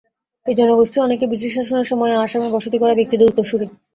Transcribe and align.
এই 0.45 0.55
জনগোষ্ঠীর 0.55 1.05
অনেকেই 1.07 1.29
ব্রিটিশ 1.31 1.51
শাসনের 1.55 1.89
সময় 1.91 2.13
আসামে 2.17 2.47
বসতি 2.51 2.77
গড়া 2.79 2.95
ব্যক্তিদের 2.95 3.29
উত্তরসূরি। 3.29 3.67